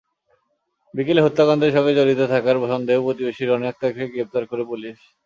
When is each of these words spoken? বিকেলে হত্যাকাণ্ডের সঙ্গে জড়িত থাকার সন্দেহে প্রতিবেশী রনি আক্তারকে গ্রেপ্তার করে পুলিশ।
বিকেলে 0.93 1.21
হত্যাকাণ্ডের 1.23 1.75
সঙ্গে 1.75 1.97
জড়িত 1.97 2.21
থাকার 2.33 2.55
সন্দেহে 2.65 3.03
প্রতিবেশী 3.05 3.43
রনি 3.45 3.65
আক্তারকে 3.67 4.03
গ্রেপ্তার 4.13 4.43
করে 4.51 4.63
পুলিশ। 4.71 4.97